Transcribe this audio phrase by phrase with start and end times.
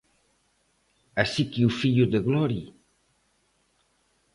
[1.21, 2.63] Así que o fillo de Glori...